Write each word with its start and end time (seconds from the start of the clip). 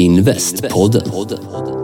Investpodden. 0.00 1.02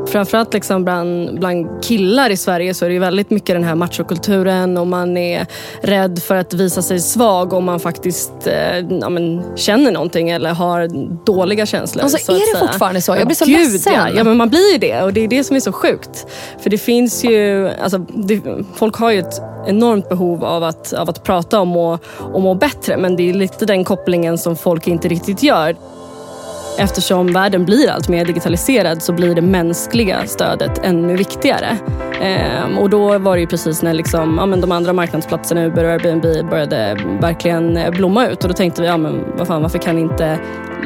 Framförallt 0.06 0.55
liksom 0.55 0.84
bland, 0.84 1.39
bland 1.39 1.84
killar 1.84 2.31
i 2.31 2.36
Sverige 2.36 2.75
så 2.75 2.84
är 2.84 2.89
det 2.89 2.95
ju 2.95 3.00
väldigt 3.00 3.31
mycket 3.31 3.55
den 3.55 3.64
här 3.64 3.75
machokulturen 3.75 4.77
och 4.77 4.86
man 4.86 5.17
är 5.17 5.47
rädd 5.81 6.23
för 6.23 6.34
att 6.34 6.55
visa 6.55 6.83
sig 6.83 7.00
svag 7.00 7.53
om 7.53 7.64
man 7.64 7.81
faktiskt 7.81 8.33
eh, 8.47 8.78
ja, 9.00 9.08
men, 9.08 9.56
känner 9.56 9.92
någonting 9.92 10.31
eller 10.31 10.50
har 10.50 10.89
dåliga 11.25 11.67
känslor. 11.67 12.03
Alltså, 12.03 12.19
så 12.19 12.33
att 12.33 12.39
är 12.39 12.41
det 12.41 12.58
säga. 12.58 12.69
fortfarande 12.69 13.03
så? 13.03 13.17
Jag 13.17 13.27
blir 13.27 13.36
så 13.36 13.45
Gud, 13.45 13.73
ledsen. 13.73 13.92
Ja. 13.92 14.08
ja, 14.17 14.25
men 14.25 14.36
man 14.36 14.48
blir 14.48 14.73
ju 14.73 14.78
det 14.78 15.03
och 15.03 15.12
det 15.12 15.25
är 15.25 15.28
det 15.28 15.45
som 15.45 15.56
är 15.56 15.61
så 15.61 15.73
sjukt. 15.73 16.27
För 16.61 16.70
det 16.70 16.78
finns 16.78 17.25
ju, 17.25 17.69
alltså, 17.69 17.98
det, 17.98 18.41
folk 18.75 18.97
har 18.97 19.11
ju 19.11 19.19
ett 19.19 19.41
enormt 19.67 20.08
behov 20.08 20.45
av 20.45 20.64
att, 20.64 20.92
av 20.92 21.11
att 21.11 21.25
prata 21.25 21.61
om 21.61 21.77
och, 21.77 22.01
och 22.33 22.42
må 22.42 22.55
bättre 22.55 22.97
men 22.97 23.17
det 23.17 23.30
är 23.30 23.34
lite 23.34 23.67
den 23.67 23.84
kopplingen 23.84 24.39
som 24.39 24.56
folk 24.56 24.89
inte 24.89 25.08
riktigt 25.08 25.42
gör. 25.42 25.77
Eftersom 26.79 27.33
världen 27.33 27.65
blir 27.65 27.91
allt 27.91 28.09
mer 28.09 28.25
digitaliserad 28.25 29.03
så 29.03 29.13
blir 29.13 29.35
det 29.35 29.43
mänskliga 29.43 30.27
stödet 30.27 30.85
ännu 30.85 31.17
viktigare. 31.17 31.79
Ehm, 32.23 32.79
och 32.79 32.91
då 32.91 33.19
var 33.19 33.35
det 33.35 33.41
ju 33.41 33.47
precis 33.47 33.83
när 33.83 33.95
liksom, 33.95 34.37
ja, 34.39 34.47
men 34.47 34.61
de 34.61 34.73
andra 34.73 34.93
marknadsplatserna, 34.93 35.65
Uber 35.65 35.85
och 35.85 35.91
Airbnb, 35.91 36.51
började 36.51 36.97
verkligen 37.21 37.77
eh, 37.77 37.91
blomma 37.91 38.27
ut. 38.27 38.43
Och 38.43 38.49
då 38.49 38.55
tänkte 38.55 38.83
vi, 38.83 38.89
ja, 38.89 38.97
men 38.97 39.25
vad 39.37 39.47
fan, 39.47 39.63
varför 39.63 39.79
kan 39.79 39.99
inte 39.99 40.39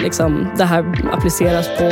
liksom, 0.02 0.48
det 0.58 0.64
här 0.64 0.84
appliceras 1.12 1.68
på 1.78 1.90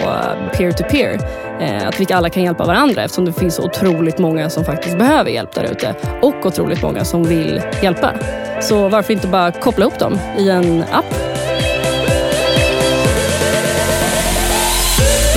peer-to-peer? 0.57 1.19
Ehm, 1.61 1.89
att 1.89 2.01
vi 2.01 2.13
alla 2.13 2.31
kan 2.31 2.43
hjälpa 2.43 2.65
varandra 2.65 3.05
eftersom 3.05 3.25
det 3.25 3.33
finns 3.33 3.55
så 3.55 3.63
otroligt 3.65 4.19
många 4.19 4.51
som 4.51 4.65
faktiskt 4.65 4.99
behöver 4.99 5.31
hjälp 5.31 5.55
där 5.55 5.65
ute. 5.65 5.95
Och 6.23 6.47
otroligt 6.47 6.83
många 6.83 7.05
som 7.05 7.25
vill 7.25 7.63
hjälpa. 7.83 8.13
Så 8.61 8.89
varför 8.89 9.13
inte 9.13 9.29
bara 9.29 9.53
koppla 9.53 9.85
ihop 9.85 9.99
dem 9.99 10.19
i 10.39 10.51
en 10.51 10.85
app? 10.93 11.38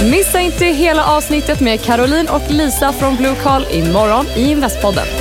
Missa 0.09 0.39
inte 0.39 0.65
hela 0.65 1.05
avsnittet 1.05 1.59
med 1.59 1.81
Caroline 1.81 2.29
och 2.29 2.51
Lisa 2.51 2.93
från 2.93 3.15
Blue 3.15 3.35
Call 3.35 3.65
imorgon 3.71 4.25
i 4.35 4.51
Investpodden. 4.51 5.20